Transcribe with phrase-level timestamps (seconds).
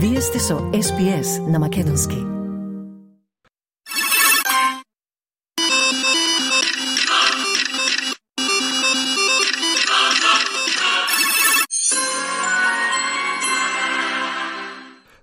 [0.00, 2.16] Вие сте со SPS на Македонски.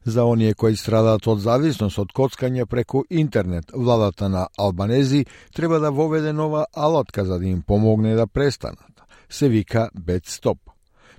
[0.04, 5.92] За оние кои страдаат од зависност од коцкање преку интернет, владата на Албанези треба да
[5.92, 9.04] воведе нова алатка за да им помогне да престанат.
[9.30, 10.75] Се вика BedStop.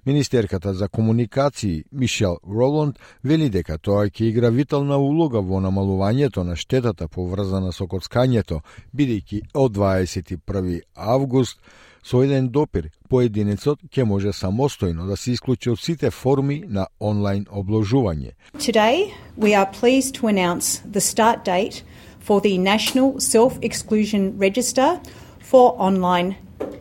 [0.06, 6.54] Министерката за комуникации Мишел Роланд вели дека тоа ќе игра витална улога во намалувањето на
[6.54, 8.60] штетата поврзана со коцкањето,
[8.94, 11.58] бидејќи од 21 август
[12.06, 17.46] со еден допир поединецот ќе може самостојно да се исклучи од сите форми на онлайн
[17.50, 18.30] обложување.
[18.58, 21.82] Today, we are pleased to announce the start date
[22.20, 25.00] for the National Self-Exclusion Register
[25.42, 26.36] for online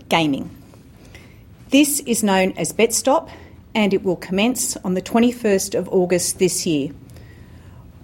[0.09, 0.64] gaming.
[1.69, 3.29] This is known as BetStop
[3.73, 6.91] and it will commence on the 21st of August this year.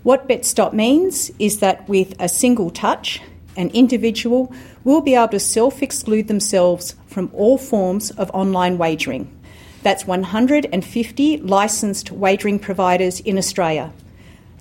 [0.03, 3.22] What BetStop means is that with a single touch,
[3.55, 4.52] an individual
[4.83, 9.31] will be able to self exclude themselves from all forms of online wagering.
[9.83, 13.94] That's 150 licensed wagering providers in Australia.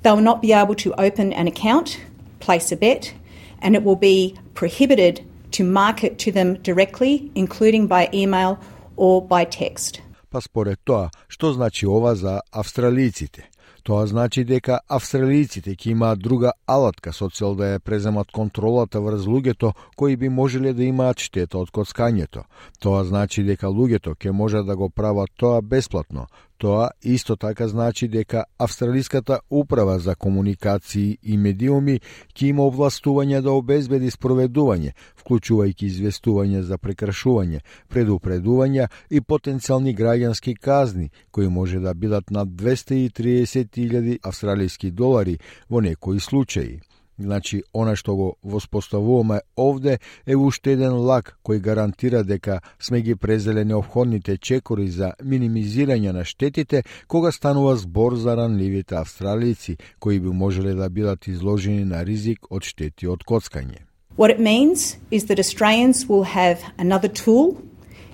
[0.03, 2.01] They will not be able to open an account,
[2.39, 3.15] place a bet,
[3.63, 8.61] and it will be prohibited to market to them directly, including by email
[9.01, 10.03] or by text.
[10.31, 13.49] Па според тоа, што значи ова за австралиците?
[13.83, 19.25] Тоа значи дека австралиците ќе имаат друга алатка со цел да ја преземат контролата врз
[19.25, 22.45] луѓето кои би можеле да имаат штета од коцкањето.
[22.79, 26.27] Тоа значи дека луѓето ќе можат да го прават тоа бесплатно,
[26.61, 31.95] Тоа исто така значи дека Австралиската управа за комуникации и медиуми
[32.35, 41.09] ќе има овластување да обезбеди спроведување, вклучувајќи известување за прекршување, предупредување и потенцијални граѓански казни,
[41.31, 45.39] кои може да бидат над 230.000 австралиски долари
[45.71, 46.77] во некои случаи.
[47.21, 53.15] Значи, она што го воспоставуваме овде е уште еден лак кој гарантира дека сме ги
[53.15, 60.29] презеле необходните чекори за минимизирање на штетите кога станува збор за ранливите австралици кои би
[60.29, 63.85] можеле да бидат изложени на ризик од штети од коцкање.
[64.17, 67.61] What it means is that Australians will have another tool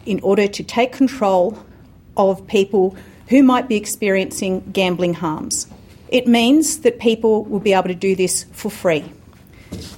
[0.04, 1.54] in order to take control
[2.16, 2.96] of people
[3.30, 5.66] who might be experiencing gambling harms.
[6.11, 9.05] It means that people will be able to do this for free.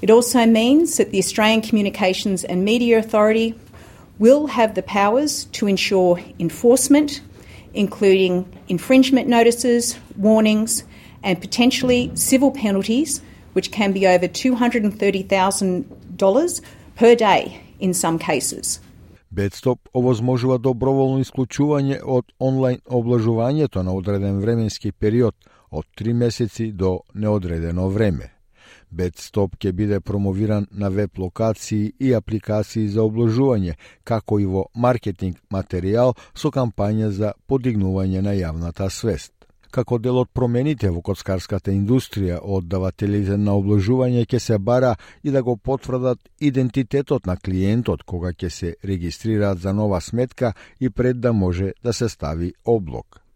[0.02, 3.56] It also means that the Australian Communications and Media Authority
[4.20, 7.22] will have the powers to ensure enforcement,
[7.74, 10.84] including infringement notices, warnings,
[11.24, 13.22] and potentially civil penalties,
[13.54, 16.62] which can be over $230,000
[16.96, 18.80] per day in some cases.
[19.34, 27.01] Бедстоп овозможува доброволно исклучување од онлайн облажувањето на одреден временски период – од три месеци до
[27.15, 28.33] неодредено време.
[28.91, 33.75] Бедстоп ќе биде промовиран на веб локации и апликации за обложување,
[34.05, 39.33] како и во маркетинг материјал со кампања за подигнување на јавната свест.
[39.71, 45.43] Како дел од промените во коцкарската индустрија, оддавателите на обложување ќе се бара и да
[45.43, 51.33] го потврдат идентитетот на клиентот кога ќе се регистрираат за нова сметка и пред да
[51.33, 53.28] може да се стави облог.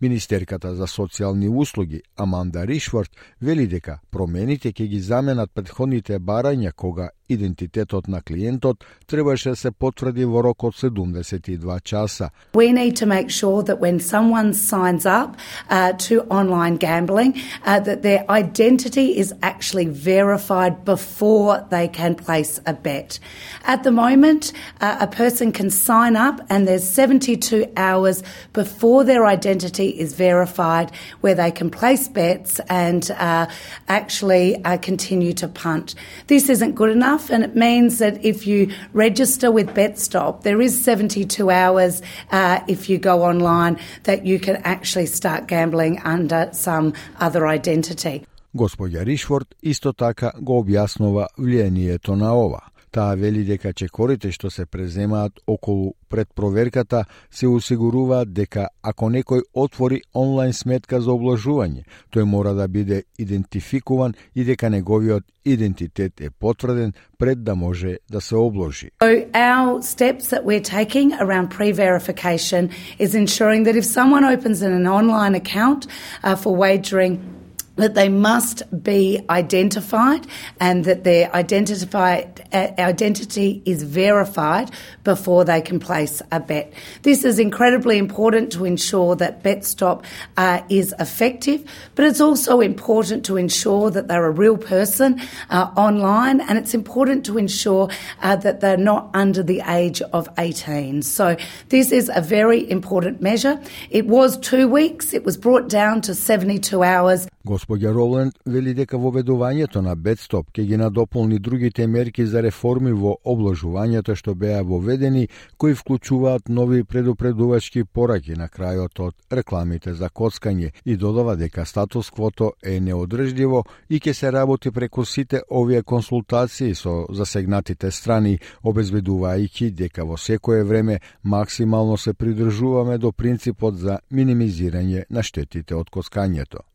[0.00, 7.10] Министерката за социјални услуги Аманда Ришворт вели дека промените ќе ги заменат предходните барања кога
[7.29, 12.29] идентитетот на клиентот требаше да се потврди во рок од 72 часа.
[12.53, 15.35] We need to make sure that when someone signs up
[15.69, 17.33] uh, to online gambling
[17.65, 23.19] uh, that their identity is actually verified before they can place a bet.
[23.65, 29.25] At the moment, uh, a person can sign up and there's 72 hours before their
[29.25, 30.91] identity is verified
[31.21, 33.47] where they can place bets and uh,
[33.87, 35.95] actually uh, continue to punt.
[36.27, 40.60] This isn't good enough enough, and it means that if you register with BetStop, there
[40.62, 46.48] is 72 hours uh, if you go online that you can actually start gambling under
[46.52, 48.24] some other identity.
[48.52, 52.69] Gospođa Rishford isto tako go objašnjava vljenije to na ova.
[52.90, 60.00] Таа вели дека чекорите што се преземаат околу предпроверката се осигуруваат дека ако некој отвори
[60.14, 66.92] онлайн сметка за обложување, тој мора да биде идентификуван и дека неговиот идентитет е потврден
[67.18, 68.90] пред да може да се обложи.
[69.00, 74.86] So our steps that we're taking around pre-verification is ensuring that if someone opens an
[74.86, 75.86] online account
[76.24, 77.39] uh, for wagering
[77.76, 80.26] that they must be identified
[80.58, 84.70] and that their identified, uh, identity is verified
[85.04, 86.72] before they can place a bet.
[87.02, 90.04] This is incredibly important to ensure that BetStop
[90.36, 91.64] uh, is effective,
[91.94, 96.74] but it's also important to ensure that they're a real person uh, online and it's
[96.74, 97.88] important to ensure
[98.22, 101.02] uh, that they're not under the age of 18.
[101.02, 101.36] So
[101.68, 103.60] this is a very important measure.
[103.90, 107.28] It was two weeks, it was brought down to 72 hours.
[107.44, 113.14] Господја Роланд вели дека воведувањето на Бетстоп ќе ги надополни другите мерки за реформи во
[113.24, 120.70] обложувањето што беа воведени, кои вклучуваат нови предупредувачки пораки на крајот од рекламите за коцкање
[120.84, 126.74] и додава дека статус квото е неодржливо и ќе се работи преку сите овие консултации
[126.74, 135.04] со засегнатите страни, обезбедувајќи дека во секое време максимално се придржуваме до принципот за минимизирање
[135.08, 136.69] на штетите од коцкањето.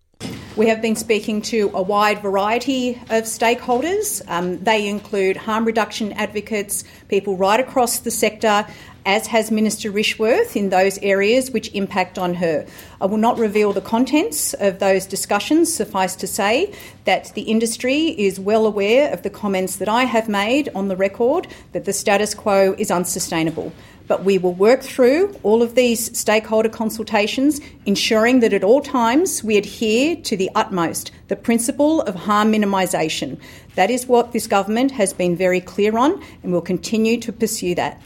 [0.55, 4.21] We have been speaking to a wide variety of stakeholders.
[4.29, 8.65] Um, they include harm reduction advocates, people right across the sector,
[9.05, 12.65] as has Minister Rishworth in those areas which impact on her.
[12.99, 16.73] I will not reveal the contents of those discussions, suffice to say
[17.05, 20.95] that the industry is well aware of the comments that I have made on the
[20.95, 23.71] record that the status quo is unsustainable.
[24.07, 29.43] But we will work through all of these stakeholder consultations, ensuring that at all times
[29.43, 33.39] we adhere to the utmost the principle of harm minimisation.
[33.73, 37.73] That is what this government has been very clear on, and will continue to pursue
[37.75, 37.99] that.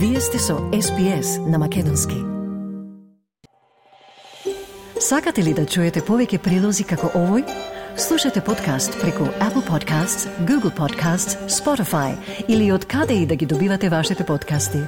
[0.00, 2.14] Вие сте со SPS на Македонски.
[5.00, 7.44] Сакате ли да чуете повеќе прилози како овој?
[8.00, 12.16] Слушате подкаст преку Apple Podcasts, Google Podcasts, Spotify
[12.48, 14.80] или од каде и да ги добивате вашите подкасти.